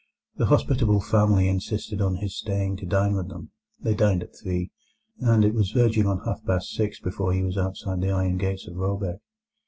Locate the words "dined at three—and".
3.93-5.45